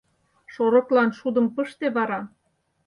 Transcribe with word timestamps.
Шорыклан 0.53 1.09
шудым 1.17 1.47
пыште 1.55 1.87
вара. 1.95 2.21